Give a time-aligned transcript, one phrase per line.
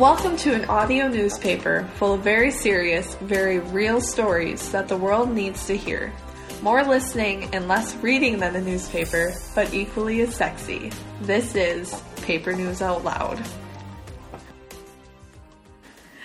[0.00, 5.30] Welcome to an audio newspaper full of very serious, very real stories that the world
[5.30, 6.10] needs to hear.
[6.62, 10.90] More listening and less reading than a newspaper, but equally as sexy.
[11.20, 13.42] This is Paper News Out Loud.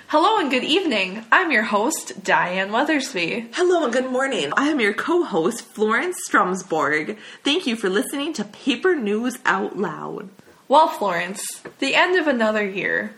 [0.07, 1.25] Hello and good evening.
[1.29, 3.49] I'm your host, Diane Weathersby.
[3.55, 4.53] Hello and good morning.
[4.55, 7.17] I am your co-host, Florence Strumsborg.
[7.43, 10.29] Thank you for listening to Paper News Out Loud.
[10.69, 13.13] Well, Florence, the end of another year.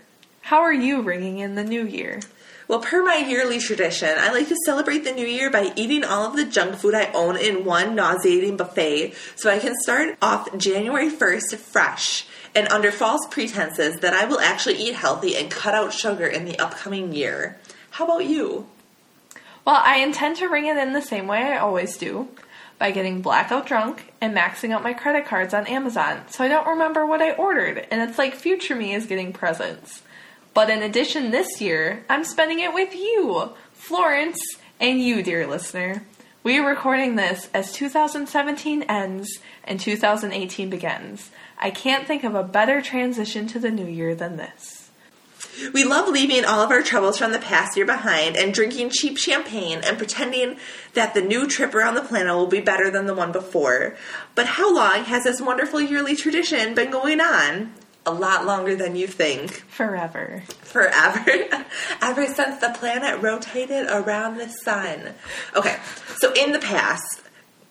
[0.47, 2.21] How are you ringing in the new year?
[2.69, 6.25] Well, per my yearly tradition, I like to celebrate the new year by eating all
[6.25, 10.57] of the junk food I own in one nauseating buffet so I can start off
[10.57, 12.25] January 1st fresh
[12.55, 16.45] and under false pretenses that I will actually eat healthy and cut out sugar in
[16.45, 17.59] the upcoming year.
[17.89, 18.69] How about you?
[19.65, 22.29] Well, I intend to ring it in the same way I always do
[22.79, 26.67] by getting blackout drunk and maxing out my credit cards on Amazon so I don't
[26.67, 30.03] remember what I ordered and it's like future me is getting presents.
[30.57, 34.39] But in addition, this year, I'm spending it with you, Florence,
[34.79, 36.01] and you, dear listener.
[36.41, 41.29] We are recording this as 2017 ends and 2018 begins.
[41.59, 44.89] I can't think of a better transition to the new year than this.
[45.75, 49.19] We love leaving all of our troubles from the past year behind and drinking cheap
[49.19, 50.57] champagne and pretending
[50.95, 53.95] that the new trip around the planet will be better than the one before.
[54.33, 57.73] But how long has this wonderful yearly tradition been going on?
[58.07, 59.51] A lot longer than you think.
[59.69, 60.41] Forever.
[60.61, 61.65] Forever.
[62.01, 65.13] Ever since the planet rotated around the sun.
[65.53, 65.75] Okay,
[66.15, 67.21] so in the past,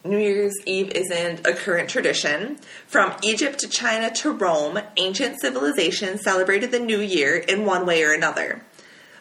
[0.05, 2.59] New Year's Eve isn't a current tradition.
[2.87, 8.03] From Egypt to China to Rome, ancient civilizations celebrated the New Year in one way
[8.05, 8.63] or another.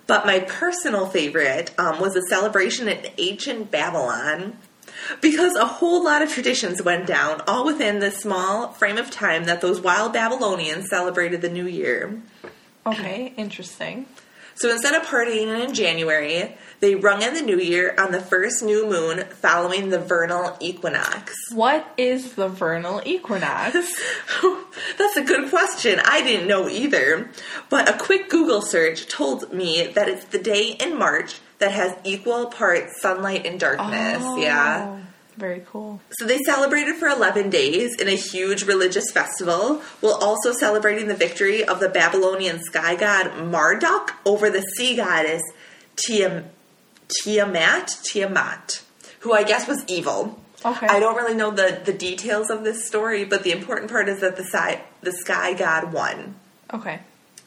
[0.08, 4.58] But my personal favorite um, was a celebration in ancient Babylon
[5.22, 9.46] because a whole lot of traditions went down, all within the small frame of time
[9.46, 12.22] that those wild Babylonians celebrated the New Year.
[12.86, 14.06] Okay, interesting.
[14.58, 18.64] So instead of partying in January, they rung in the new year on the first
[18.64, 21.34] new moon following the vernal equinox.
[21.52, 23.74] What is the vernal equinox?
[24.98, 26.00] That's a good question.
[26.06, 27.30] I didn't know either.
[27.70, 31.96] But a quick Google search told me that it's the day in March that has
[32.04, 34.18] equal parts sunlight and darkness.
[34.22, 35.00] Oh, Yeah.
[35.38, 36.00] Very cool.
[36.12, 41.14] So they celebrated for 11 days in a huge religious festival, while also celebrating the
[41.14, 45.42] victory of the Babylonian sky god Marduk over the sea goddess
[45.98, 46.46] Tiam-
[47.10, 48.82] Tiamat, Tiamat,
[49.20, 50.40] who I guess was evil.
[50.64, 50.88] Okay.
[50.88, 54.22] I don't really know the, the details of this story, but the important part is
[54.22, 56.36] that the, sky, the sky god won.
[56.74, 57.02] Okay.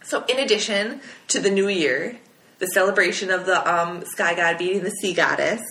[0.04, 2.16] So, in addition to the new year,
[2.58, 5.62] the celebration of the um, sky god beating the sea goddess,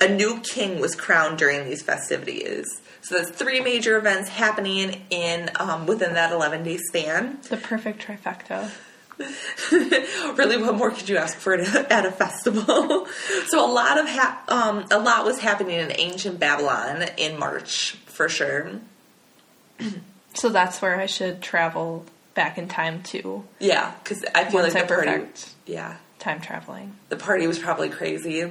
[0.00, 2.66] a new king was crowned during these festivities.
[3.02, 7.38] So there's three major events happening in um, within that 11 day span.
[7.48, 8.70] The perfect trifecta.
[10.36, 13.06] really, what more could you ask for at a, festival?
[13.48, 17.92] so a lot of ha- um, a lot was happening in ancient Babylon in March
[18.06, 18.72] for sure.
[20.34, 24.76] So that's where I should travel back in time to Yeah, because I feel like
[24.76, 25.10] I the party.
[25.10, 25.48] perfect.
[25.66, 26.96] Yeah, time traveling.
[27.08, 28.44] the party was probably crazy.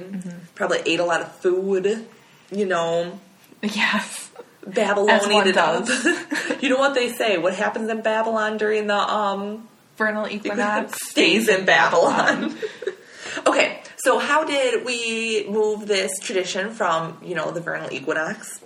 [0.54, 2.06] Probably ate a lot of food.
[2.50, 3.20] You know,
[3.62, 4.30] Yes.
[4.66, 5.88] Babylonian one up.
[6.62, 7.38] you know what they say?
[7.38, 12.54] What happens in Babylon during the um Vernal equinox stays in Babylon.
[13.46, 18.60] okay, so how did we move this tradition from you know the vernal equinox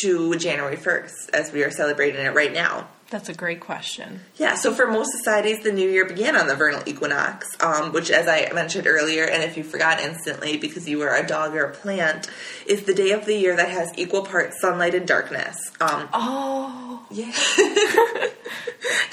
[0.00, 2.88] to January first, as we are celebrating it right now?
[3.12, 4.20] That's a great question.
[4.38, 8.10] Yeah, so for most societies, the new year began on the vernal equinox, um, which,
[8.10, 11.64] as I mentioned earlier, and if you forgot instantly because you were a dog or
[11.64, 12.30] a plant,
[12.66, 15.58] is the day of the year that has equal parts sunlight and darkness.
[15.78, 17.32] Um, Oh, yeah.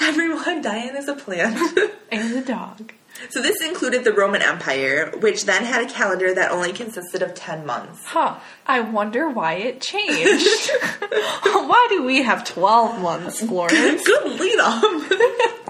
[0.00, 1.78] Everyone, Diane is a plant.
[2.10, 2.94] and a dog.
[3.30, 7.34] So this included the Roman Empire, which then had a calendar that only consisted of
[7.34, 8.04] 10 months.
[8.04, 8.38] Huh.
[8.66, 10.70] I wonder why it changed.
[11.42, 14.04] why do we have 12 months, Florence?
[14.04, 15.66] Good lead up.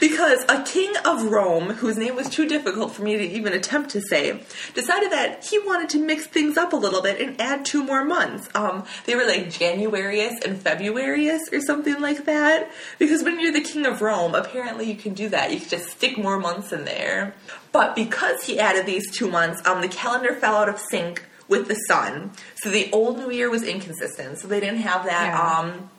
[0.00, 3.90] because a king of Rome, whose name was too difficult for me to even attempt
[3.90, 4.40] to say,
[4.74, 8.04] decided that he wanted to mix things up a little bit and add two more
[8.04, 8.48] months.
[8.54, 12.70] Um, they were like Januarius and Februarius or something like that.
[12.98, 15.52] Because when you're the king of Rome, apparently you can do that.
[15.52, 17.34] You can just stick more months in there.
[17.72, 21.68] But because he added these two months, um, the calendar fell out of sync with
[21.68, 22.32] the sun.
[22.56, 24.38] So the old New Year was inconsistent.
[24.38, 25.26] So they didn't have that.
[25.26, 25.58] Yeah.
[25.58, 25.90] Um,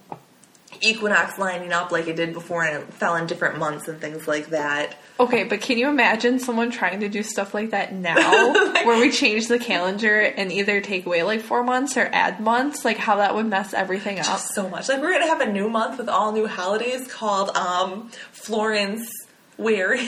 [0.81, 4.27] equinox lining up like it did before and it fell in different months and things
[4.27, 4.95] like that.
[5.19, 8.53] Okay, but can you imagine someone trying to do stuff like that now?
[8.85, 12.85] where we change the calendar and either take away like four months or add months?
[12.85, 14.39] Like how that would mess everything up.
[14.39, 14.89] So much.
[14.89, 19.26] Like we're gonna have a new month with all new holidays called um Florence
[19.57, 20.05] wearing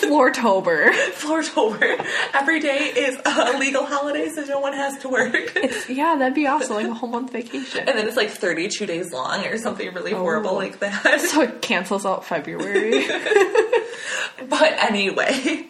[0.00, 0.90] Floortober.
[1.12, 2.06] Floortober.
[2.34, 5.34] Every day is a legal holiday, so no one has to work.
[5.88, 6.76] Yeah, that'd be awesome.
[6.76, 7.80] Like a whole month vacation.
[7.88, 10.18] And then it's like 32 days long or something really Oh.
[10.18, 11.20] horrible like that.
[11.20, 13.06] So it cancels out February.
[14.48, 15.66] But anyway,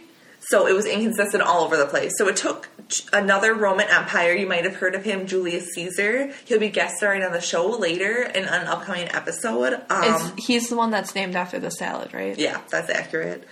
[0.49, 2.13] so it was inconsistent all over the place.
[2.19, 2.69] So it took
[3.13, 4.33] another Roman Empire.
[4.33, 6.33] You might have heard of him, Julius Caesar.
[6.45, 9.83] He'll be guest starring on the show later in an upcoming episode.
[9.91, 12.39] Um, he's the one that's named after the salad, right?
[12.39, 13.47] yeah, that's accurate.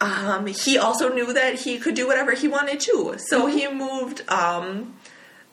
[0.00, 3.16] Um, he also knew that he could do whatever he wanted to.
[3.18, 4.94] So he moved um,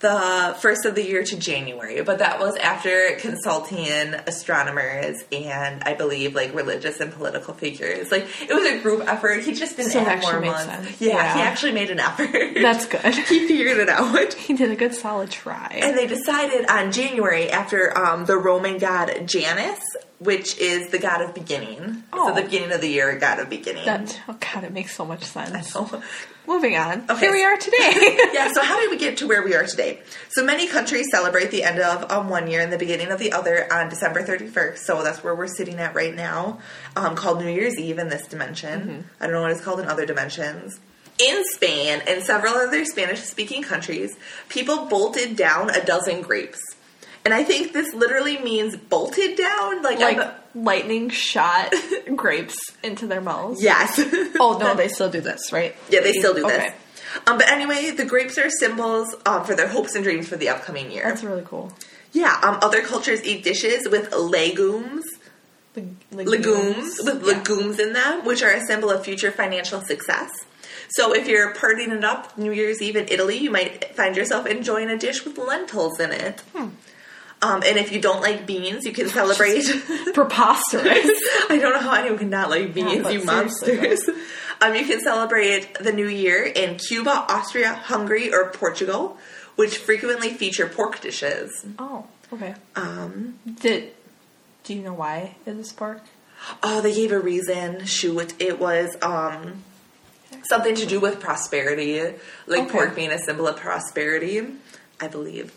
[0.02, 5.94] the first of the year to January, but that was after consulting astronomers and I
[5.94, 8.10] believe like religious and political figures.
[8.12, 9.42] Like it was a group effort.
[9.44, 11.00] He just didn't So add more months.
[11.00, 11.34] Yeah, Yeah.
[11.36, 12.54] he actually made an effort.
[12.54, 13.14] That's good.
[13.14, 14.34] he figured it out.
[14.42, 15.80] He did a good solid try.
[15.82, 19.78] And they decided on January after um, the Roman god Janus,
[20.24, 22.04] which is the god of beginning.
[22.12, 22.28] Oh.
[22.28, 23.84] So the beginning of the year, god of beginning.
[23.84, 25.76] That, oh god, it makes so much sense.
[26.46, 27.04] Moving on.
[27.08, 27.20] Okay.
[27.20, 28.18] Here we are today.
[28.32, 30.00] yeah, so how did we get to where we are today?
[30.30, 33.32] So many countries celebrate the end of um, one year and the beginning of the
[33.32, 34.78] other on December 31st.
[34.78, 36.58] So that's where we're sitting at right now,
[36.96, 39.08] um, called New Year's Eve in this dimension.
[39.20, 40.80] I don't know what it's called in other dimensions.
[41.18, 44.16] In Spain and several other Spanish speaking countries,
[44.48, 46.60] people bolted down a dozen grapes.
[47.24, 49.82] And I think this literally means bolted down.
[49.82, 51.72] Like, like I'm- lightning shot
[52.16, 53.62] grapes into their mouths.
[53.62, 53.98] yes.
[54.38, 55.74] Oh no, they still do this, right?
[55.88, 56.52] Yeah, they still do this.
[56.62, 56.74] Okay.
[57.26, 60.48] Um, but anyway, the grapes are symbols um, for their hopes and dreams for the
[60.48, 61.04] upcoming year.
[61.04, 61.72] That's really cool.
[62.12, 65.04] Yeah, um, other cultures eat dishes with legumes,
[65.74, 67.32] Leg- legumes with Yeah.
[67.34, 70.30] legumes in them, which are a symbol of future financial success.
[70.90, 74.46] So if you're partying it up New Year's Eve in Italy, you might find yourself
[74.46, 76.40] enjoying a dish with lentils in it.
[76.54, 76.68] Hmm.
[77.42, 79.64] Um, and if you don't like beans, you can celebrate.
[80.14, 80.84] Preposterous.
[81.50, 84.00] I don't know how anyone can not like beans, but you monsters.
[84.60, 89.18] Um, you can celebrate the new year in Cuba, Austria, Hungary, or Portugal,
[89.56, 91.66] which frequently feature pork dishes.
[91.80, 92.54] oh, okay.
[92.76, 93.92] Um, Did
[94.64, 96.02] do you know why it is pork?
[96.62, 97.84] oh, they gave a reason.
[97.86, 99.64] Shoot, it was um,
[100.44, 102.00] something to do with prosperity,
[102.46, 102.70] like Okay.
[102.70, 104.46] pork being a symbol of prosperity,
[105.00, 105.52] I believe.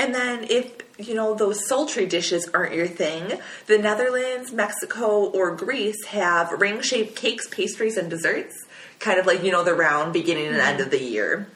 [0.00, 5.54] And then, if you know those sultry dishes aren't your thing, the Netherlands, Mexico, or
[5.54, 8.64] Greece have ring-shaped cakes, pastries, and desserts,
[8.98, 11.48] kind of like you know the round beginning and end of the year.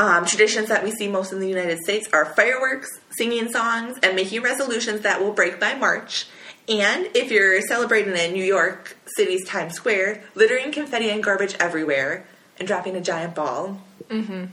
[0.00, 4.16] Um, traditions that we see most in the United States are fireworks, singing songs, and
[4.16, 6.26] making resolutions that will break by March.
[6.68, 12.26] And if you're celebrating in New York City's Times Square, littering confetti and garbage everywhere,
[12.58, 13.80] and dropping a giant ball.
[14.08, 14.46] Mm-hmm.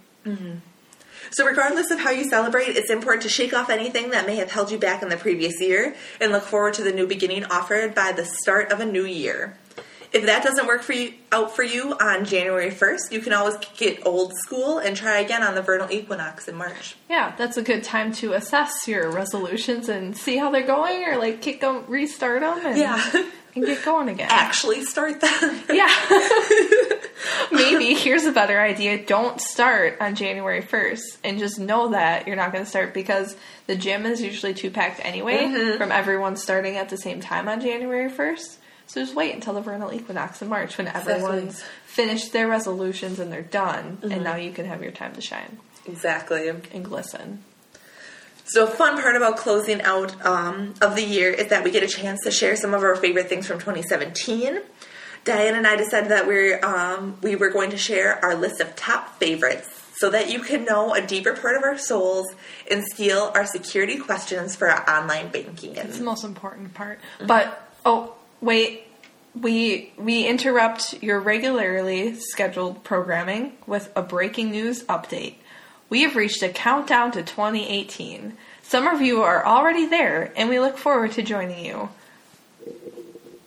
[1.32, 4.52] So, regardless of how you celebrate, it's important to shake off anything that may have
[4.52, 7.96] held you back in the previous year and look forward to the new beginning offered
[7.96, 9.58] by the start of a new year.
[10.12, 13.56] If that doesn't work for you, out for you on January 1st, you can always
[13.78, 16.98] get old school and try again on the vernal equinox in March.
[17.10, 21.18] Yeah, that's a good time to assess your resolutions and see how they're going, or
[21.18, 22.78] like kick them, restart them, and,
[23.56, 24.28] and get going again.
[24.30, 25.64] Actually, start them.
[25.72, 25.90] Yeah.
[27.52, 29.04] Maybe here's a better idea.
[29.06, 33.36] Don't start on January 1st and just know that you're not going to start because
[33.68, 37.62] the gym is usually too packed anyway from everyone starting at the same time on
[37.62, 38.58] January 1st.
[38.88, 43.32] So just wait until the vernal equinox in March when everyone's finished their resolutions and
[43.32, 46.50] they're done and now you can have your time to shine Exactly.
[46.50, 47.44] and glisten.
[48.46, 51.84] So, a fun part about closing out um, of the year is that we get
[51.84, 54.60] a chance to share some of our favorite things from 2017.
[55.24, 58.76] Diane and I decided that we're um, we were going to share our list of
[58.76, 62.28] top favorites so that you can know a deeper part of our souls
[62.70, 65.76] and steal our security questions for our online banking.
[65.76, 67.00] It's the most important part.
[67.26, 68.88] But oh, wait.
[69.40, 75.36] We we interrupt your regularly scheduled programming with a breaking news update.
[75.90, 78.36] We have reached a countdown to 2018.
[78.64, 81.90] Some of you are already there, and we look forward to joining you.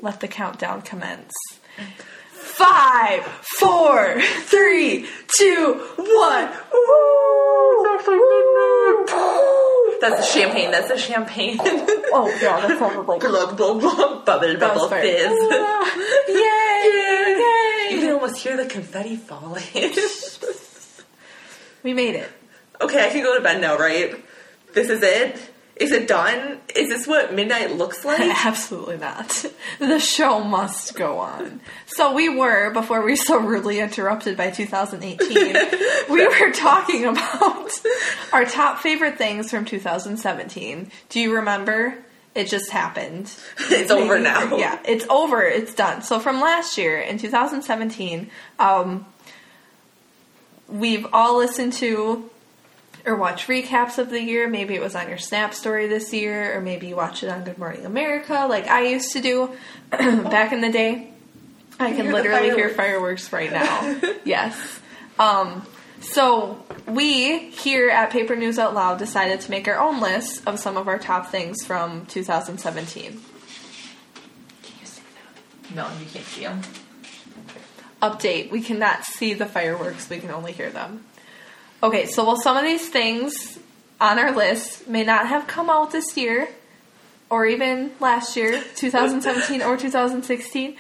[0.01, 1.33] Let the countdown commence.
[2.31, 3.25] Five,
[3.59, 6.51] four, three, two, one.
[10.01, 10.71] That's the champagne.
[10.71, 11.57] That's the champagne.
[12.17, 14.25] Oh yeah, that sounded like glug glug glug.
[14.25, 15.31] Bubble bubble was very- fizz.
[16.29, 17.89] Yay!
[17.91, 19.63] You can almost hear the confetti falling.
[21.83, 22.31] We made it.
[22.81, 24.15] okay, I can go to bed now, right?
[24.75, 25.39] This is it.
[25.77, 26.61] Is it done?
[26.75, 28.21] Is this what midnight looks like?
[28.21, 29.45] Absolutely not.
[29.79, 31.61] The show must go on.
[31.87, 35.29] So we were, before we were so rudely interrupted by 2018,
[36.11, 37.71] we were talking about
[38.33, 40.91] our top favorite things from 2017.
[41.09, 41.99] Do you remember?
[42.35, 43.33] It just happened.
[43.71, 44.57] It's over now.
[44.57, 45.43] Yeah, it's over.
[45.43, 46.03] It's done.
[46.03, 49.07] So from last year in 2017, um,
[50.69, 52.29] we've all listened to
[53.07, 54.49] or watch recaps of the year.
[54.49, 57.45] Maybe it was on your Snap story this year, or maybe you watched it on
[57.45, 59.51] Good Morning America, like I used to do
[59.91, 61.11] back in the day.
[61.79, 63.29] I can hear literally hear fireworks.
[63.29, 64.15] fireworks right now.
[64.25, 64.81] yes.
[65.19, 65.67] Um,
[66.01, 70.59] so we here at Paper News Out Loud decided to make our own list of
[70.59, 73.05] some of our top things from 2017.
[73.05, 73.21] Can
[74.81, 75.75] you see that?
[75.75, 76.63] No, you can't see them.
[78.03, 81.05] Update: We cannot see the fireworks; we can only hear them.
[81.85, 83.59] Okay, so while some of these things
[84.01, 86.49] on our list may not have come out this year,
[87.29, 90.77] or even last year, 2017 or 2016,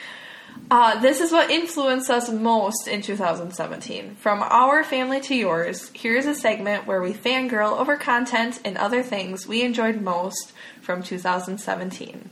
[0.70, 4.14] uh, this is what influenced us most in 2017.
[4.14, 9.02] From our family to yours, here's a segment where we fangirl over content and other
[9.02, 12.30] things we enjoyed most from 2017.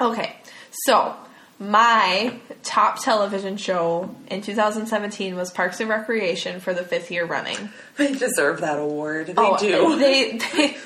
[0.00, 0.36] Okay,
[0.70, 1.16] so
[1.58, 7.70] my top television show in 2017 was Parks and Recreation for the fifth year running.
[7.96, 9.28] They deserve that award.
[9.28, 9.98] They Oh, do.
[9.98, 10.76] They, they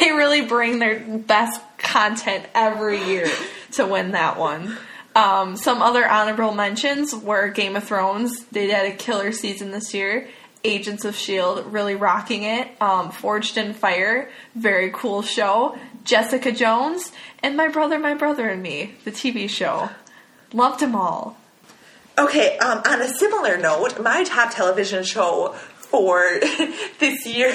[0.00, 3.26] they really bring their best content every year
[3.72, 4.76] to win that one.
[5.16, 8.44] Um, some other honorable mentions were Game of Thrones.
[8.46, 10.28] They had a killer season this year.
[10.64, 12.68] Agents of Shield, really rocking it.
[12.80, 15.76] Um, Forged in Fire, very cool show.
[16.04, 17.12] Jessica Jones
[17.42, 19.90] and My Brother, My Brother and Me, the TV show.
[20.54, 21.36] Loved them all.
[22.16, 26.22] Okay, um, on a similar note, my top television show for
[27.00, 27.50] this year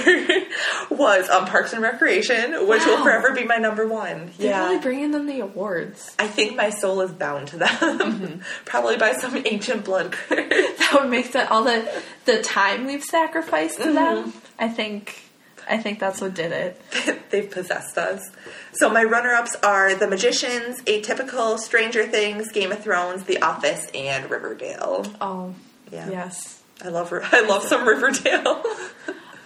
[0.90, 4.32] was um, Parks and Recreation, which will forever be my number one.
[4.38, 4.66] They're yeah.
[4.66, 6.14] really bringing them the awards.
[6.20, 8.42] I think my soul is bound to them, Mm-hmm.
[8.66, 10.50] probably by some ancient blood curse.
[10.78, 11.50] that would make sense.
[11.50, 11.90] All the
[12.26, 14.34] the time we've sacrificed to them.
[14.58, 15.22] I think
[15.70, 16.82] I think that's what did it.
[17.30, 18.22] They've possessed us.
[18.74, 24.30] So my runner-ups are The Magicians, Atypical, Stranger Things, Game of Thrones, The Office, and
[24.30, 25.06] Riverdale.
[25.22, 25.54] Oh,
[25.92, 26.10] Yeah.
[26.10, 26.62] yes.
[26.84, 28.64] I love I love some Riverdale.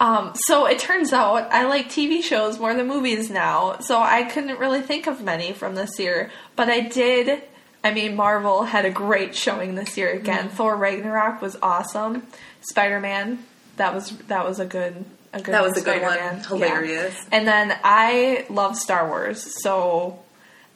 [0.00, 3.78] Um, so it turns out I like TV shows more than movies now.
[3.78, 7.42] So I couldn't really think of many from this year, but I did.
[7.84, 10.48] I mean, Marvel had a great showing this year again.
[10.48, 12.26] Thor Ragnarok was awesome.
[12.60, 13.44] Spider Man,
[13.76, 16.12] that was that was a good a good That was a good one.
[16.12, 16.36] Spider-Man.
[16.40, 16.46] Yeah.
[16.48, 17.26] Hilarious.
[17.32, 20.18] And then I love Star Wars, so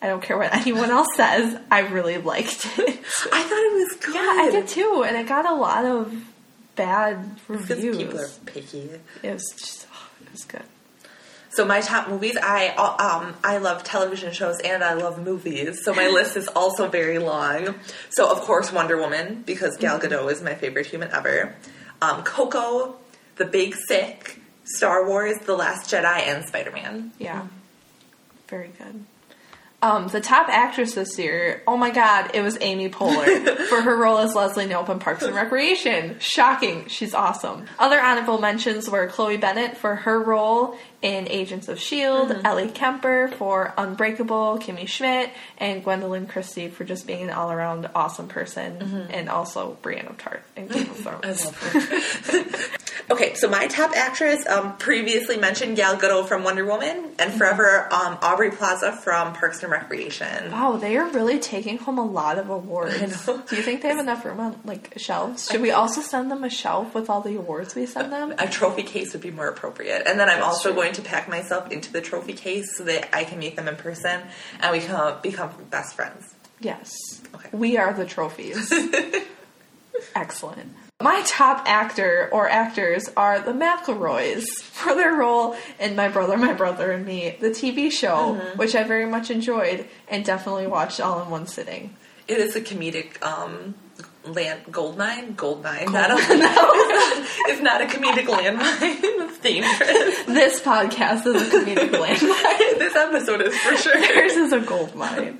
[0.02, 1.58] I don't care what anyone else says.
[1.70, 2.98] I really liked it.
[3.32, 4.14] I thought it was good.
[4.14, 6.14] yeah, I did too, and it got a lot of
[6.76, 7.96] bad Because reviews.
[7.96, 8.90] people are picky.
[9.22, 10.62] It was just, oh, it was good.
[11.50, 15.80] So my top movies, I um I love television shows and I love movies.
[15.82, 17.74] So my list is also very long.
[18.10, 21.56] So of course Wonder Woman because Gal Gadot is my favorite human ever.
[22.00, 22.96] Um, Coco,
[23.36, 24.38] The Big Sick,
[24.76, 27.12] Star Wars, The Last Jedi, and Spider Man.
[27.18, 27.46] Yeah.
[28.48, 29.04] Very good.
[29.80, 33.96] Um, the top actress this year, oh my god, it was Amy Poehler for her
[33.96, 36.16] role as Leslie Knope in Parks and Recreation.
[36.18, 37.64] Shocking, she's awesome.
[37.78, 43.28] Other honorable mentions were Chloe Bennet for her role in Agents of S.H.I.E.L.D., Ellie Kemper
[43.38, 49.06] for Unbreakable, Kimmy Schmidt, and Gwendoline Christie for just being an all around awesome person,
[49.10, 51.52] and also Brienne of Tarth in Game of Thrones.
[53.10, 57.92] Okay, so my top actress, um, previously mentioned Gal Gadot from Wonder Woman, and forever
[57.92, 60.50] um, Aubrey Plaza from Parks and Recreation.
[60.52, 63.26] Wow, they are really taking home a lot of awards.
[63.26, 65.48] Do you think they have enough room on like shelves?
[65.50, 68.34] Should we also send them a shelf with all the awards we send them?
[68.38, 70.02] A trophy case would be more appropriate.
[70.06, 70.82] And then I'm That's also true.
[70.82, 73.76] going to pack myself into the trophy case so that I can meet them in
[73.76, 74.20] person
[74.60, 76.34] and we can become best friends.
[76.60, 76.92] Yes.
[77.34, 77.48] Okay.
[77.52, 78.72] We are the trophies.
[80.14, 80.72] Excellent.
[81.00, 86.52] My top actor or actors are the McElroys for their role in My Brother, My
[86.54, 88.58] Brother and Me, the TV show, Mm-hmm.
[88.58, 91.94] which I very much enjoyed and definitely watched all in one sitting.
[92.26, 93.76] It is a comedic um,
[94.24, 95.34] land gold mine.
[95.34, 95.92] Gold mine.
[95.92, 98.98] Not a, it's not a comedic landmine.
[99.28, 100.24] It's dangerous.
[100.26, 102.78] This podcast is a comedic landmark.
[102.78, 103.94] this episode is for sure.
[104.00, 105.38] Theirs is a gold mine.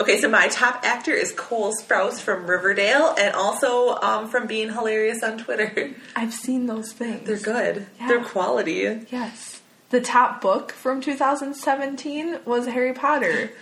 [0.00, 4.72] Okay, so my top actor is Cole Sprouse from Riverdale and also um, from being
[4.72, 5.92] hilarious on Twitter.
[6.16, 7.26] I've seen those things.
[7.26, 7.86] They're good.
[8.00, 8.08] Yeah.
[8.08, 9.06] They're quality.
[9.10, 9.60] Yes.
[9.90, 13.52] The top book from 2017 was Harry Potter.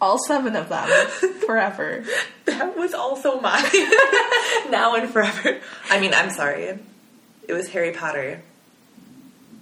[0.00, 0.88] All seven of them.
[1.46, 2.04] Forever.
[2.44, 3.64] That was also mine.
[4.70, 5.58] now and forever.
[5.90, 6.78] I mean, I'm sorry.
[7.48, 8.42] It was Harry Potter.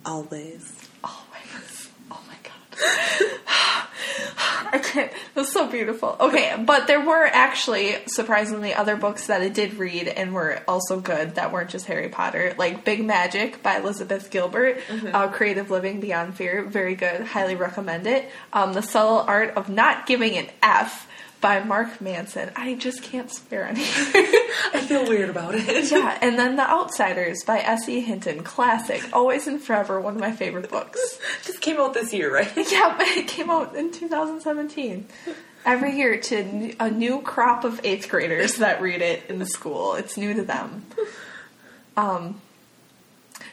[0.04, 0.75] Always.
[1.02, 1.88] Always.
[2.11, 3.27] Oh my god.
[4.73, 5.11] I can't.
[5.11, 6.17] It was so beautiful.
[6.21, 11.01] Okay, but there were actually surprisingly other books that I did read and were also
[11.01, 14.79] good that weren't just Harry Potter, like Big Magic by Elizabeth Gilbert,
[15.13, 17.23] uh, Creative Living Beyond Fear, very good.
[17.23, 18.29] Highly recommend it.
[18.53, 21.09] Um, the Subtle Art of Not Giving an F
[21.40, 22.50] by Mark Manson.
[22.57, 23.87] I just can't swear anymore.
[24.75, 25.90] I feel weird about it.
[25.90, 28.00] yeah, and then The Outsiders by S.E.
[28.00, 31.18] Hinton, classic, always and forever, one of my favorite books.
[31.45, 32.50] Just came out this year, right?
[32.57, 35.07] Yeah, but it came out in 2017.
[35.64, 39.95] Every year to a new crop of eighth graders that read it in the school.
[39.95, 40.87] It's new to them.
[41.97, 42.40] Um,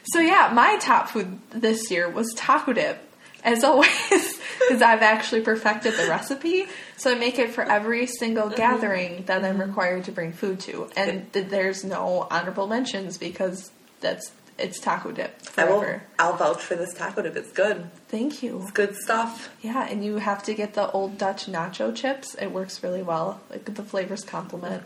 [0.04, 2.98] so yeah, my top food this year was taco dip,
[3.42, 6.66] as always, because I've actually perfected the recipe.
[6.96, 8.56] So I make it for every single mm-hmm.
[8.56, 9.68] gathering that I'm mm-hmm.
[9.68, 13.70] required to bring food to, and th- there's no honorable mentions because
[14.00, 16.00] that's it's taco dip I will.
[16.18, 17.36] I'll vouch for this taco dip.
[17.36, 17.90] It's good.
[18.08, 18.62] Thank you.
[18.62, 19.50] It's good stuff.
[19.60, 22.34] Yeah, and you have to get the old Dutch nacho chips.
[22.34, 23.40] It works really well.
[23.50, 24.82] Like the flavors complement.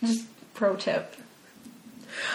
[0.00, 1.16] Just pro tip.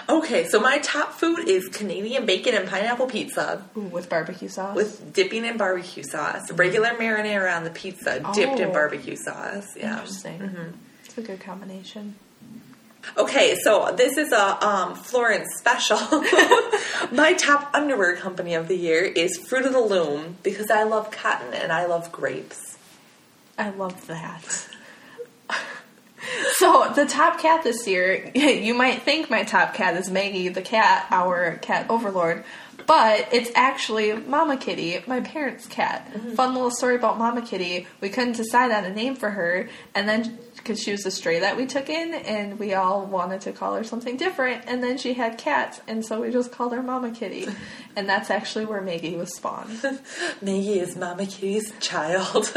[0.10, 4.76] Okay, so my top food is Canadian bacon and pineapple pizza Ooh, with barbecue sauce.
[4.76, 6.52] with dipping in barbecue sauce.
[6.52, 8.74] Regular marinara on the pizza, dipped in Oh.
[8.74, 9.68] barbecue sauce.
[9.76, 9.94] Yeah.
[10.00, 10.74] Interesting.
[11.06, 12.16] It's a good combination.
[13.18, 15.98] Okay, so this is a um, Florence special.
[17.12, 21.12] My top underwear company of the year is Fruit of the Loom because I love
[21.12, 22.78] cotton and I love grapes.
[23.58, 24.68] I love that.
[26.56, 30.62] so the top cat this year, you might think my top cat is Maggie the
[30.62, 32.44] cat, our cat overlord,
[32.86, 36.12] but it's actually Mama Kitty, my parents' cat.
[36.12, 36.34] Mm-hmm.
[36.34, 37.88] Fun little story about Mama Kitty.
[38.02, 41.40] We couldn't decide on a name for her, and then because she was a stray
[41.40, 44.98] that we took in, and we all wanted to call her something different, and then
[44.98, 47.48] she had cats, and so we just called her Mama Kitty,
[47.96, 49.82] and that's actually where Maggie was spawned.
[50.42, 52.52] Maggie is Mama Kitty's child.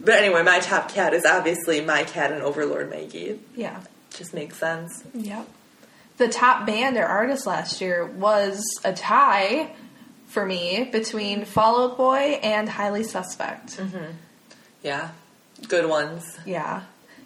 [0.00, 3.40] But anyway, my top cat is obviously my cat and Overlord Maggie.
[3.56, 3.80] Yeah.
[4.10, 5.04] Just makes sense.
[5.14, 5.48] Yep.
[6.18, 9.70] The top band or artist last year was a tie
[10.26, 13.76] for me between Fall Out Boy and Highly Suspect.
[13.76, 14.12] Mm-hmm.
[14.82, 15.10] Yeah,
[15.68, 16.38] good ones.
[16.44, 16.82] Yeah.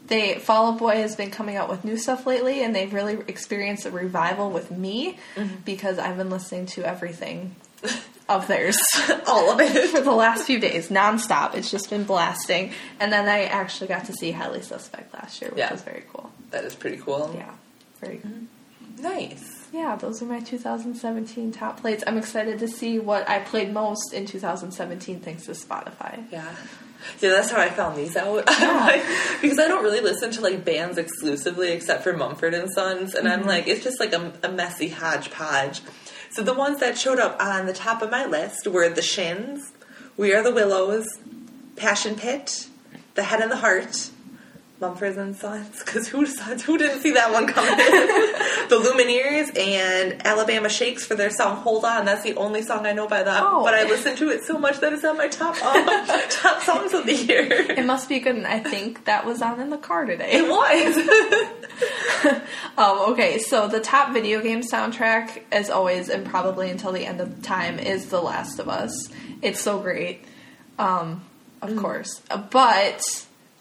[0.07, 3.19] They Fall Out Boy has been coming out with new stuff lately and they've really
[3.29, 5.57] experienced a revival with me mm-hmm.
[5.65, 7.57] because I've been listening to everything
[8.29, 8.79] of theirs
[9.27, 9.91] All of it.
[9.91, 11.55] for the last few days, nonstop.
[11.55, 12.73] It's just been blasting.
[13.01, 15.73] And then I actually got to see Highly Suspect last year, which Yeah.
[15.73, 16.31] was very cool.
[16.51, 17.33] That is pretty cool.
[17.35, 17.53] Yeah.
[18.01, 18.47] Very good.
[18.99, 19.67] Nice.
[19.73, 22.05] Yeah, those are my 2017 top plays.
[22.07, 26.25] I'm excited to see what I played most in 2017 thanks to Spotify.
[26.31, 26.45] Yeah.
[27.21, 28.45] Yeah, that's how I found these out.
[28.61, 28.85] Yeah.
[28.87, 29.03] Like,
[29.41, 33.27] because I don't really listen to like bands exclusively except for Mumford and Sons, and
[33.29, 33.49] I'm mm-hmm.
[33.49, 35.81] like, it's just like a, a messy hodgepodge.
[36.33, 39.73] So the ones that showed up on the top of my list were The Shins,
[40.17, 41.07] We Are the Willows,
[41.77, 42.69] Passion Pit,
[43.17, 44.09] The Head and the Heart,
[44.83, 47.71] Mumford and Sons, because who, who didn't see that one coming?
[48.69, 52.05] the Lumineers and Alabama Shakes for their song Hold On.
[52.05, 53.63] That's the only song I know by them, Oh.
[53.63, 55.87] but I listened to it so much that it's on my top um,
[56.31, 57.47] top songs of the year.
[57.49, 60.31] It must be good, and I think that was on in the car today.
[60.33, 62.41] It was.
[62.79, 67.21] Um, okay, so the top video game soundtrack, as always, and probably until the end
[67.21, 69.09] of time, is The Last of Us.
[69.43, 70.25] It's so great,
[70.79, 71.25] um,
[71.61, 72.21] of course.
[72.51, 73.03] But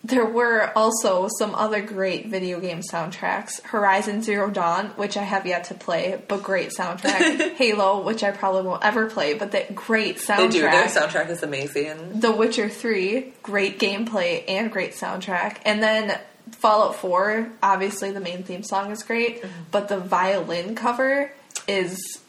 [0.03, 3.61] there were also some other great video game soundtracks.
[3.63, 7.53] Horizon Zero Dawn, which I have yet to play, but great soundtrack.
[7.55, 10.37] Halo, which I probably won't ever play, but that great soundtrack.
[10.37, 10.61] They do.
[10.61, 12.19] Their soundtrack is amazing.
[12.19, 15.57] The Witcher 3, great gameplay and great soundtrack.
[15.65, 19.63] And then Fallout 4, obviously the main theme song is great, mm-hmm.
[19.69, 21.31] but the violin cover
[21.67, 22.19] is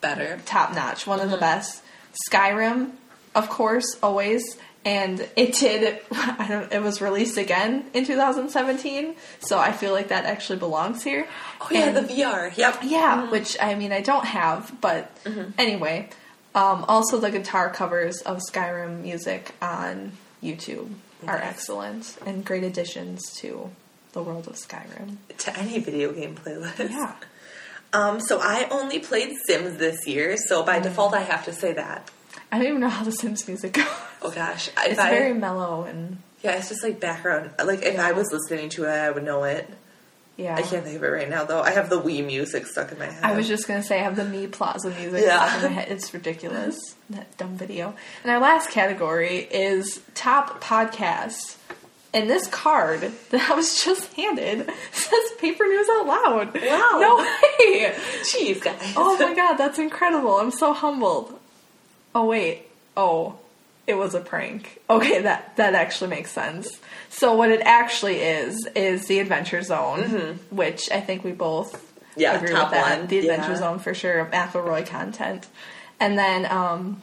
[0.00, 0.40] Better.
[0.46, 1.40] top notch, one of the mm-hmm.
[1.40, 1.82] best.
[2.30, 2.92] Skyrim,
[3.34, 4.56] of course, always.
[4.84, 10.08] And it did, I don't, it was released again in 2017, so I feel like
[10.08, 11.26] that actually belongs here.
[11.60, 12.56] Oh yeah, And- the VR.
[12.56, 12.78] Yep.
[12.84, 15.10] yeah, which I mean I don't have, but
[15.58, 16.08] anyway.
[16.54, 20.12] Um, also, the guitar covers of Skyrim music on
[20.42, 20.88] YouTube
[21.26, 23.70] are excellent and great additions to
[24.12, 25.16] the world of Skyrim.
[25.38, 26.78] To any video game playlist.
[26.90, 27.14] Yeah,
[27.92, 28.20] Um.
[28.20, 32.10] So I only played Sims this year, so by default I have to say that.
[32.50, 33.86] I don't even know how the Sims music goes.
[34.22, 37.50] Oh gosh, if It's I, very mellow and yeah, it's just like background.
[37.62, 39.68] Like if I was listening to it, I would know it.
[40.36, 40.54] yeah.
[40.54, 41.60] I can't think of it right now though.
[41.60, 43.24] I have the Wii music stuck in my head.
[43.24, 45.48] I was just gonna say I have the Mii Plaza music Yeah.
[45.48, 45.88] stuck in my head.
[45.92, 46.78] It's ridiculous.
[47.10, 47.94] That dumb video.
[48.22, 51.56] And our last category is top podcast.
[52.14, 53.00] And this card
[53.30, 56.54] that I was just handed says paper news out loud.
[56.54, 56.98] Wow.
[57.00, 57.92] No way.
[58.22, 58.94] Jeez, guys.
[58.96, 60.36] Oh my god, that's incredible.
[60.38, 61.38] I'm so humbled.
[62.14, 62.62] Oh wait.
[62.96, 63.36] Oh.
[63.88, 64.80] It was a prank.
[64.88, 66.78] Okay, that that actually makes sense.
[67.08, 72.20] So what it actually is is the Adventure Zone, which I think we both Mm-hmm.
[72.20, 72.98] Yeah, agree with that.
[72.98, 73.06] one.
[73.06, 73.56] The Adventure Yeah.
[73.58, 75.46] Zone for sure, McElroy content,
[76.00, 77.00] and then um,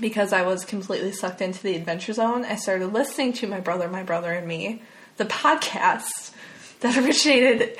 [0.00, 3.86] because I was completely sucked into the Adventure Zone, I started listening to my brother,
[3.88, 4.80] my brother, and me,
[5.18, 6.32] the podcast
[6.80, 7.76] that originated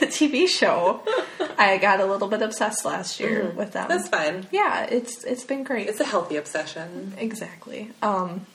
[0.00, 1.02] the TV show.
[1.58, 3.88] I got a little bit obsessed last year with them.
[3.88, 3.96] Mm-hmm.
[3.96, 4.46] That's fine.
[4.50, 5.88] yeah, it's it's been great.
[5.88, 7.14] It's a healthy obsession.
[7.18, 7.90] Exactly.
[8.02, 8.46] Um,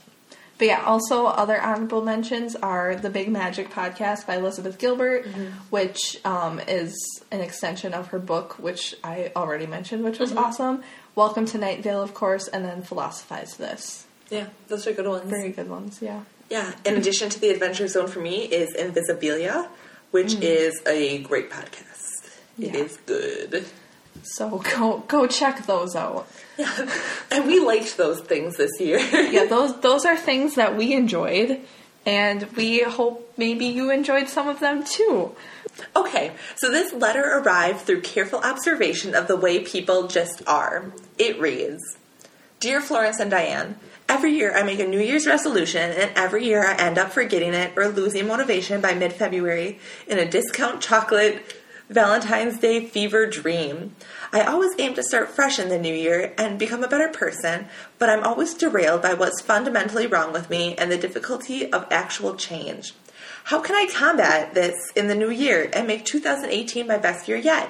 [0.57, 5.25] but yeah, also other honorable mentions are the Big Magic podcast by Elizabeth Gilbert,
[5.71, 6.95] which um, is
[7.31, 10.83] an extension of her book, which I already mentioned, which was awesome.
[11.15, 14.05] Welcome to Night Vale, of course, and then Philosophize This.
[14.29, 15.29] Yeah, those are good ones.
[15.29, 16.21] Very good ones, yeah.
[16.49, 16.71] Yeah.
[16.85, 19.67] In addition to the Adventure Zone for me is Invisibilia,
[20.13, 20.43] which mm.
[20.43, 22.29] is a great podcast.
[22.59, 22.83] It Yeah.
[22.83, 23.65] is good.
[24.21, 26.27] So go go check those out.
[26.57, 26.69] Yeah.
[27.31, 28.99] And we liked those things this year.
[29.35, 31.59] Yeah, those those are things that we enjoyed,
[32.05, 35.35] and we hope maybe you enjoyed some of them too.
[35.95, 40.93] Okay, so this letter arrived through careful observation of the way people just are.
[41.17, 41.81] It reads
[42.59, 46.65] Dear Florence and Diane, every year I make a New Year's resolution, and every year
[46.65, 51.55] I end up forgetting it or losing motivation by mid February in a discount chocolate
[51.89, 53.95] Valentine's Day fever dream.
[54.31, 57.67] I always aim to start fresh in the new year and become a better person,
[57.99, 62.35] but I'm always derailed by what's fundamentally wrong with me and the difficulty of actual
[62.35, 62.93] change.
[63.45, 67.37] How can I combat this in the new year and make 2018 my best year
[67.37, 67.69] yet?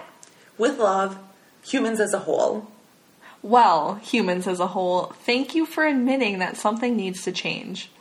[0.58, 1.18] With love,
[1.64, 2.72] humans as a whole.
[3.44, 7.92] Well, humans as a whole, thank you for admitting that something needs to change.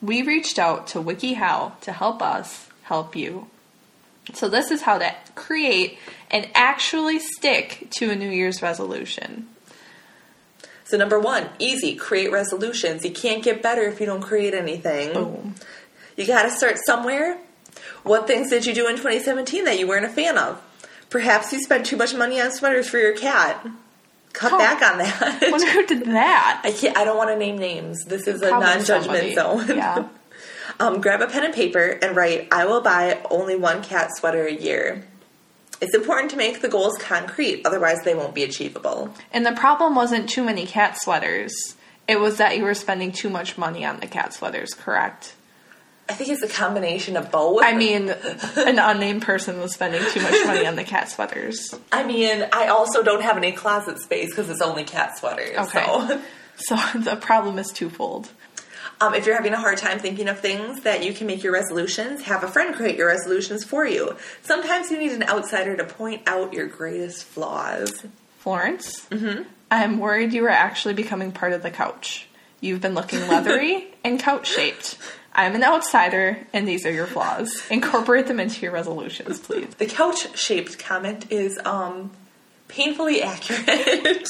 [0.00, 3.48] We reached out to WikiHow to help us help you.
[4.32, 5.98] So, this is how to create
[6.30, 9.48] and actually stick to a New Year's resolution.
[10.84, 13.04] So, number one, easy, create resolutions.
[13.04, 15.12] You can't get better if you don't create anything.
[15.12, 15.56] Boom.
[16.16, 17.38] You gotta start somewhere.
[18.04, 20.62] What things did you do in 2017 that you weren't a fan of?
[21.10, 23.66] Perhaps you spent too much money on sweaters for your cat.
[24.34, 24.58] Cut Oh.
[24.58, 25.38] back on that.
[25.50, 26.60] Wonder who did that?
[26.62, 26.96] I can't.
[26.98, 28.04] I don't want to name names.
[28.04, 29.66] This is a Probably non-judgment somebody.
[29.68, 29.76] zone.
[29.78, 30.08] Yeah.
[30.80, 32.48] um, grab a pen and paper and write.
[32.52, 35.04] I will buy only one cat sweater a year.
[35.80, 39.12] It's important to make the goals concrete, otherwise they won't be achievable.
[39.32, 41.52] And the problem wasn't too many cat sweaters,
[42.08, 45.34] it was that you were spending too much money on the cat sweaters, correct?
[46.08, 47.62] I think it's a combination of both.
[47.62, 51.74] I mean, an unnamed person was spending too much money on the cat sweaters.
[51.90, 55.56] I mean, I also don't have any closet space because it's only cat sweaters.
[55.56, 55.84] Okay.
[55.84, 56.20] So.
[56.56, 58.30] So the problem is twofold.
[59.00, 61.52] Um, if you're having a hard time thinking of things that you can make your
[61.52, 64.16] resolutions, have a friend create your resolutions for you.
[64.42, 68.06] Sometimes you need an outsider to point out your greatest flaws.
[68.38, 69.42] Florence, mm-hmm.
[69.70, 72.28] I'm worried you are actually becoming part of the couch.
[72.60, 74.96] You've been looking leathery and couch shaped.
[75.34, 77.66] I'm an outsider, and these are your flaws.
[77.68, 79.74] Incorporate them into your resolutions, please.
[79.74, 82.12] The couch shaped comment is um,
[82.68, 84.28] painfully accurate.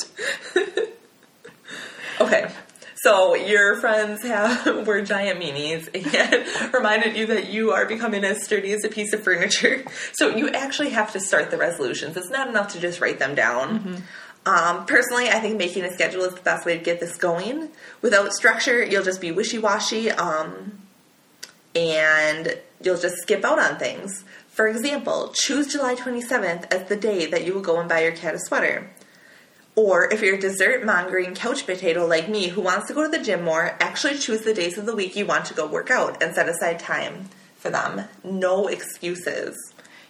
[2.20, 2.50] okay.
[2.96, 8.42] So your friends have were giant meanies and reminded you that you are becoming as
[8.42, 9.84] sturdy as a piece of furniture.
[10.14, 12.16] So you actually have to start the resolutions.
[12.16, 14.02] It's not enough to just write them down.
[14.46, 17.68] Um, personally, I think making a schedule is the best way to get this going.
[18.00, 20.10] Without structure, you'll just be wishy washy.
[20.10, 20.78] Um,
[21.74, 24.24] and you'll just skip out on things.
[24.48, 28.12] For example, choose July 27th as the day that you will go and buy your
[28.12, 28.90] cat a sweater.
[29.76, 33.08] Or if you're a dessert mongering couch potato like me who wants to go to
[33.08, 35.90] the gym more, actually choose the days of the week you want to go work
[35.90, 38.02] out and set aside time for them.
[38.22, 39.56] No excuses.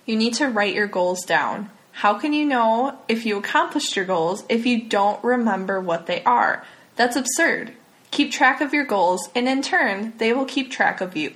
[0.05, 1.71] You need to write your goals down.
[1.93, 6.23] How can you know if you accomplished your goals if you don't remember what they
[6.25, 6.67] are?
[6.97, 7.73] That's absurd.
[8.15, 11.35] Keep track of your goals, and in turn, they will keep track of you.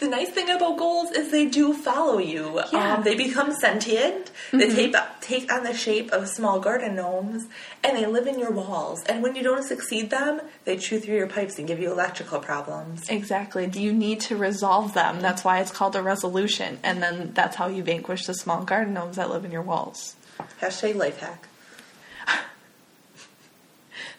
[0.00, 2.60] The nice thing about goals is they do follow you.
[2.70, 2.96] Yeah.
[2.96, 4.30] Um, they become sentient.
[4.52, 7.46] They take, take on the shape of small garden gnomes,
[7.82, 9.02] and they live in your walls.
[9.04, 12.38] And when you don't succeed them, they chew through your pipes and give you electrical
[12.38, 13.08] problems.
[13.08, 13.70] Exactly.
[13.72, 15.22] You need to resolve them.
[15.22, 16.80] That's why it's called a resolution.
[16.82, 20.16] And then that's how you vanquish the small garden gnomes that live in your walls.
[20.60, 21.48] Hashtag life hack.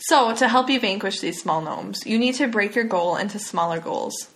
[0.07, 3.39] So, to help you vanquish these small gnomes, you need to break your goal into
[3.39, 4.29] smaller goals.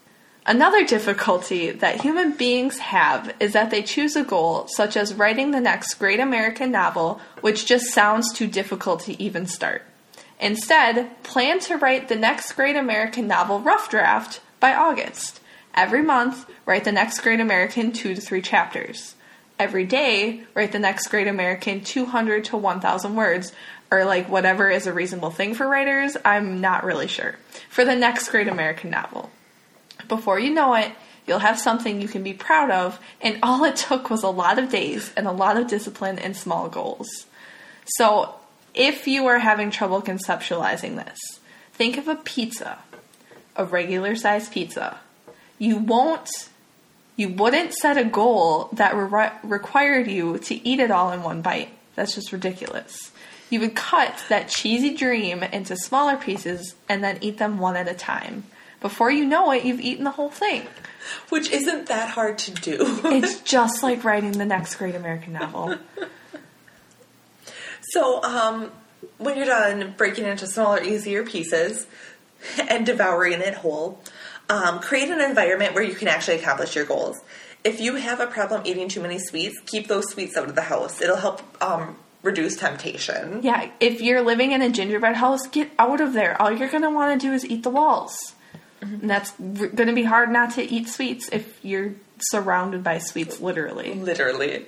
[0.44, 5.52] Another difficulty that human beings have is that they choose a goal, such as writing
[5.52, 9.84] the next great American novel, which just sounds too difficult to even start.
[10.40, 15.40] Instead, plan to write the next great American novel rough draft by August.
[15.76, 19.14] Every month, write the next great American two to three chapters.
[19.60, 23.52] every day write the next great American 200 to 1,000 words,
[23.92, 26.16] or like whatever is a reasonable thing for writers.
[26.24, 27.36] I'm not really sure.
[27.70, 29.30] For the next great American novel.
[30.08, 30.92] Before you know it,
[31.28, 34.58] you'll have something you can be proud of, and all it took was a lot
[34.58, 37.08] of days and a lot of discipline and small goals.
[37.86, 38.36] So,
[38.74, 41.20] if you are having trouble conceptualizing this,
[41.74, 42.80] think of a pizza,
[43.56, 45.00] a regular sized pizza.
[45.58, 46.30] You won't,
[47.16, 51.42] you wouldn't set a goal that re- required you to eat it all in one
[51.42, 51.70] bite.
[51.96, 53.12] That's just ridiculous.
[53.50, 57.88] You would cut that cheesy dream into smaller pieces and then eat them one at
[57.88, 58.44] a time.
[58.82, 60.68] Before you know it, you've eaten the whole thing.
[61.30, 63.00] Which isn't that hard to do.
[63.06, 65.76] It's just like writing the next great American novel.
[67.82, 68.72] so, um,
[69.18, 71.88] when you're done breaking into smaller, easier pieces
[72.70, 74.02] and devouring it whole,
[74.50, 77.18] um, create an environment where you can actually accomplish your goals.
[77.64, 80.62] If you have a problem eating too many sweets, keep those sweets out of the
[80.62, 81.02] house.
[81.02, 83.42] It'll help um, reduce temptation.
[83.44, 86.40] Yeah, if you're living in a gingerbread house, get out of there.
[86.42, 88.36] All you're going to want to do is eat the walls.
[88.82, 89.02] Mm-hmm.
[89.02, 93.00] And that's r- going to be hard not to eat sweets if you're surrounded by
[93.00, 93.94] sweets, literally.
[93.96, 94.66] Literally.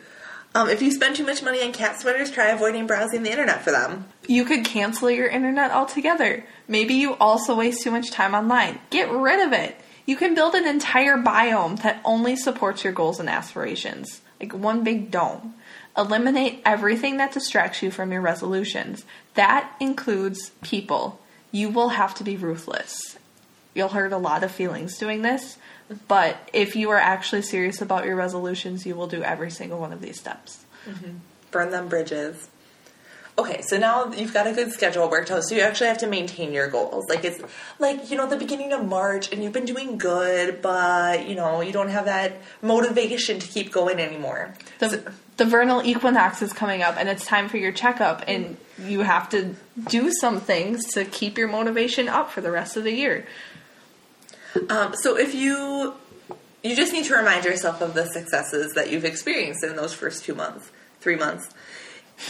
[0.54, 3.64] Um, if you spend too much money on cat sweaters, try avoiding browsing the internet
[3.64, 4.06] for them.
[4.28, 6.46] You could cancel your internet altogether.
[6.68, 8.80] Maybe you also waste too much time online.
[8.90, 9.80] Get rid of it.
[10.12, 14.84] You can build an entire biome that only supports your goals and aspirations, like one
[14.84, 15.54] big dome.
[15.98, 19.06] Eliminate everything that distracts you from your resolutions.
[19.36, 21.22] That includes people.
[21.54, 23.18] You will have to be ruthless.
[23.74, 25.58] You'll hurt a lot of feelings doing this,
[26.10, 29.94] but if you are actually serious about your resolutions, you will do every single one
[29.94, 30.66] of these steps.
[30.86, 31.20] Mm-hmm.
[31.52, 32.50] Burn them bridges.
[33.42, 36.08] Okay, so now you've got a good schedule worked out, so you actually have to
[36.08, 37.10] maintain your goals.
[37.10, 37.42] Like it's
[37.80, 41.62] like, you know, the beginning of March and you've been doing good, but you know,
[41.62, 44.54] you don't have that motivation to keep going anymore.
[44.78, 45.04] The, so,
[45.38, 49.28] the vernal equinox is coming up and it's time for your checkup and you have
[49.30, 49.56] to
[49.88, 53.26] do some things to keep your motivation up for the rest of the year.
[54.70, 55.96] Um, so if you
[56.64, 60.26] you just need to remind yourself of the successes that you've experienced in those first
[60.26, 61.50] two months, three months,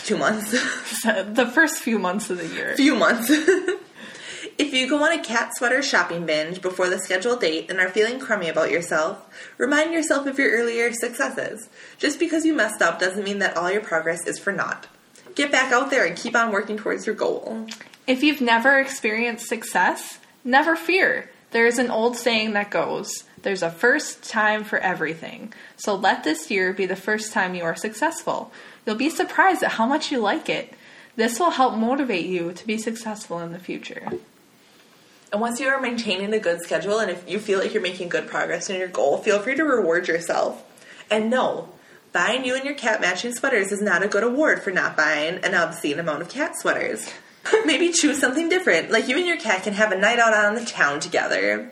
[0.04, 0.51] two months,
[1.04, 2.75] the first few months of the year.
[2.75, 3.30] Few months.
[4.58, 7.89] if you go on a cat sweater shopping binge before the scheduled date and are
[7.89, 9.25] feeling crummy about yourself,
[9.58, 11.69] remind yourself of your earlier successes.
[11.97, 14.88] Just because you messed up doesn't mean that all your progress is for naught.
[15.36, 17.67] Get back out there and keep on working towards your goal.
[18.08, 21.30] If you've never experienced success, never fear.
[21.51, 25.54] There is an old saying that goes, There's a first time for everything.
[25.77, 28.51] So let this year be the first time you are successful.
[28.86, 30.73] You'll be surprised at how much you like it.
[31.15, 34.08] This will help motivate you to be successful in the future.
[35.32, 38.10] And once you are maintaining a good schedule and if you feel like you're making
[38.10, 40.63] good progress in your goal, feel free to reward yourself.
[41.10, 41.69] And no,
[42.12, 45.43] buying you and your cat matching sweaters is not a good award for not buying
[45.43, 47.10] an obscene amount of cat sweaters.
[47.65, 48.91] Maybe choose something different.
[48.91, 51.71] Like you and your cat can have a night out on the town together.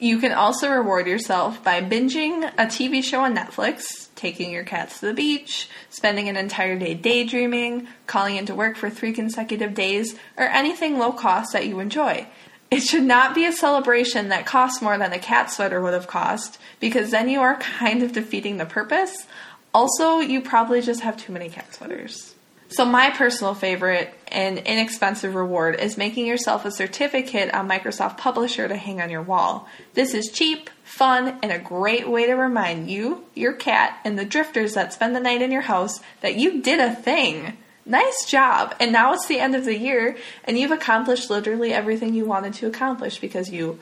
[0.00, 4.98] You can also reward yourself by binging a TV show on Netflix, taking your cats
[4.98, 10.16] to the beach, spending an entire day daydreaming, calling into work for three consecutive days,
[10.36, 12.26] or anything low cost that you enjoy.
[12.72, 16.08] It should not be a celebration that costs more than a cat sweater would have
[16.08, 19.28] cost, because then you are kind of defeating the purpose.
[19.72, 22.33] Also, you probably just have too many cat sweaters.
[22.74, 28.66] So, my personal favorite and inexpensive reward is making yourself a certificate on Microsoft Publisher
[28.66, 29.68] to hang on your wall.
[29.92, 34.24] This is cheap, fun, and a great way to remind you, your cat, and the
[34.24, 37.56] drifters that spend the night in your house that you did a thing.
[37.86, 38.74] Nice job!
[38.80, 42.54] And now it's the end of the year, and you've accomplished literally everything you wanted
[42.54, 43.78] to accomplish because you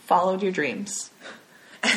[0.00, 1.10] followed your dreams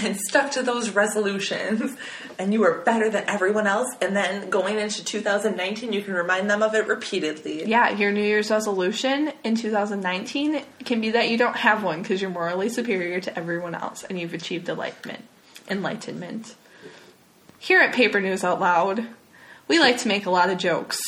[0.03, 1.95] and stuck to those resolutions.
[2.37, 3.87] And you were better than everyone else.
[4.01, 7.65] And then going into 2019 you can remind them of it repeatedly.
[7.65, 12.21] Yeah your new year's resolution in 2019 can be that you don't have one because
[12.21, 15.23] you're morally superior to everyone else and you've achieved enlightenment
[15.69, 16.55] enlightenment.
[17.59, 19.05] Here at paper news out loud.
[19.67, 20.99] We like to make a lot of jokes.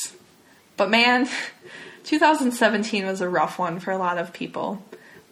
[0.78, 1.28] But man
[2.04, 4.84] 2017 was a rough one for a lot of people.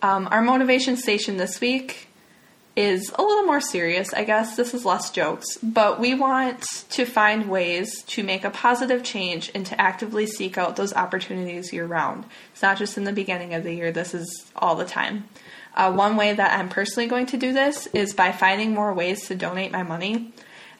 [0.01, 2.08] Um, our motivation station this week
[2.75, 4.55] is a little more serious, I guess.
[4.55, 9.51] This is less jokes, but we want to find ways to make a positive change
[9.53, 12.25] and to actively seek out those opportunities year round.
[12.53, 15.25] It's not just in the beginning of the year, this is all the time.
[15.75, 19.27] Uh, one way that I'm personally going to do this is by finding more ways
[19.27, 20.33] to donate my money.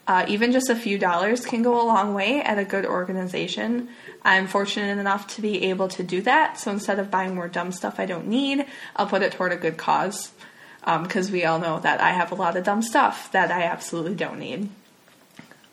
[0.08, 3.90] Uh, even just a few dollars can go a long way at a good organization.
[4.24, 7.72] I'm fortunate enough to be able to do that, so instead of buying more dumb
[7.72, 10.32] stuff I don't need, I'll put it toward a good cause
[10.80, 13.64] because um, we all know that I have a lot of dumb stuff that I
[13.64, 14.70] absolutely don't need.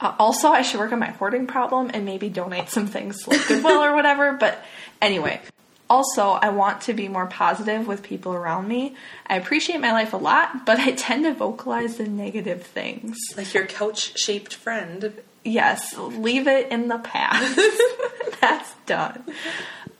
[0.00, 3.30] Uh, also, I should work on my hoarding problem and maybe donate some things to
[3.30, 4.32] like Goodwill or whatever.
[4.32, 4.62] But
[5.00, 5.40] anyway,
[5.88, 8.94] also, I want to be more positive with people around me.
[9.26, 13.16] I appreciate my life a lot, but I tend to vocalize the negative things.
[13.36, 15.14] Like your couch shaped friend.
[15.44, 17.58] Yes, leave it in the past.
[18.40, 19.24] That's done.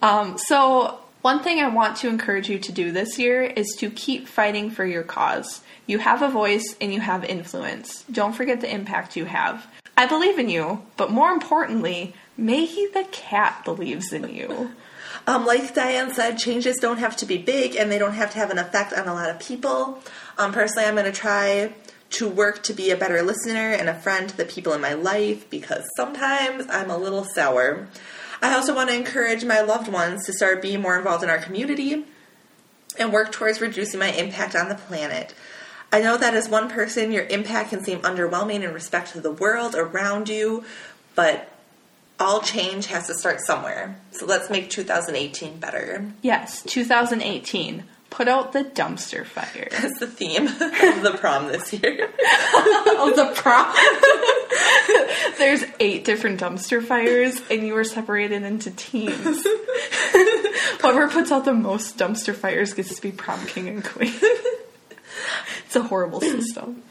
[0.01, 3.89] Um, so, one thing I want to encourage you to do this year is to
[3.89, 5.59] keep fighting for your cause.
[5.85, 8.05] You have a voice and you have influence.
[8.09, 9.67] Don't forget the impact you have.
[9.97, 14.71] I believe in you, but more importantly, Maggie the cat believes in you.
[15.25, 18.37] Um, like Diane said, changes don't have to be big and they don't have to
[18.37, 20.01] have an effect on a lot of people.
[20.37, 21.73] Um, personally, I'm going to try
[22.11, 24.93] to work to be a better listener and a friend to the people in my
[24.93, 27.89] life because sometimes I'm a little sour.
[28.41, 31.39] I also want to encourage my loved ones to start being more involved in our
[31.39, 32.05] community
[32.97, 35.33] and work towards reducing my impact on the planet.
[35.91, 39.31] I know that as one person, your impact can seem underwhelming in respect to the
[39.31, 40.65] world around you,
[41.15, 41.49] but
[42.19, 43.99] all change has to start somewhere.
[44.11, 46.11] So let's make 2018 better.
[46.21, 47.85] Yes, 2018.
[48.09, 49.67] Put out the dumpster fire.
[49.69, 52.09] That's the theme of the prom this year.
[52.19, 53.73] oh, the prom.
[55.37, 59.45] There's eight different dumpster fires, and you were separated into teams.
[60.81, 64.13] Whoever puts out the most dumpster fires gets to be prom king and queen.
[65.65, 66.83] it's a horrible system.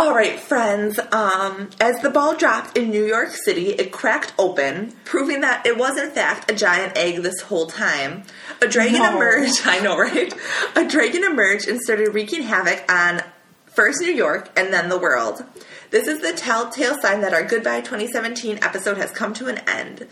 [0.00, 0.98] All right, friends.
[1.12, 5.76] Um, as the ball dropped in New York City, it cracked open, proving that it
[5.76, 8.22] was in fact a giant egg this whole time.
[8.62, 9.14] A dragon No.
[9.14, 9.60] emerged.
[9.66, 10.32] I know, right?
[10.74, 13.20] A dragon emerged and started wreaking havoc on
[13.66, 15.44] first New York and then the world.
[15.90, 20.08] This is the telltale sign that our Goodbye 2017 episode has come to an end.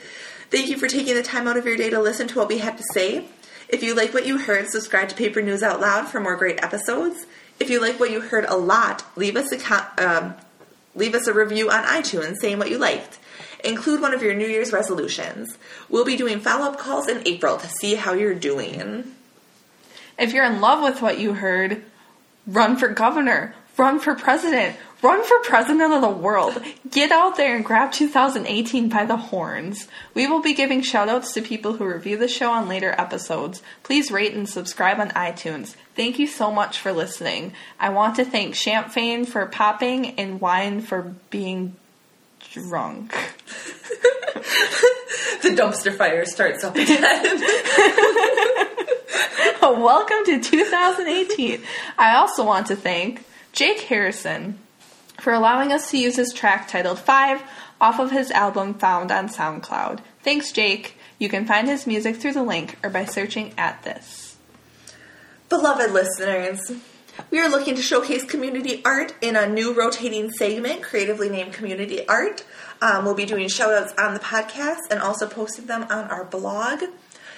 [0.50, 2.58] Thank you for taking the time out of your day to listen to what we
[2.58, 3.24] had to say.
[3.70, 6.62] If you like what you heard, subscribe to Paper News Out Loud for more great
[6.62, 7.24] episodes.
[7.60, 10.34] If you like what you heard a lot, leave us a um,
[10.94, 13.18] leave us a review on iTunes saying what you liked.
[13.64, 15.58] Include one of your New Year's resolutions.
[15.88, 19.14] We'll be doing follow up calls in April to see how you're doing.
[20.18, 21.82] If you're in love with what you heard,
[22.46, 26.60] run for governor, run for president, run for president of the world.
[26.90, 29.88] Get out there and grab 2018 by the horns.
[30.14, 33.62] We will be giving shoutouts to people who review the show on later episodes.
[33.82, 35.76] Please rate and subscribe on iTunes.
[35.94, 37.52] Thank you so much for listening.
[37.78, 41.76] I want to thank Champagne for popping and Wine for being
[42.52, 43.14] drunk.
[45.42, 47.40] The dumpster fire starts up again.
[49.62, 51.62] Welcome to 2018.
[51.96, 54.58] I also want to thank Jake Harrison
[55.28, 57.42] for allowing us to use his track titled 5
[57.82, 60.00] off of his album found on SoundCloud.
[60.22, 60.96] Thanks, Jake.
[61.18, 64.38] You can find his music through the link or by searching at this.
[65.50, 66.72] Beloved listeners,
[67.30, 72.08] we are looking to showcase community art in a new rotating segment, creatively named Community
[72.08, 72.42] Art.
[72.80, 76.24] Um, we'll be doing shout outs on the podcast and also posting them on our
[76.24, 76.84] blog.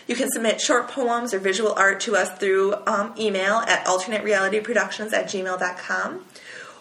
[0.07, 5.13] You can submit short poems or visual art to us through um, email at alternaterealityproductions
[5.13, 6.25] at gmail.com.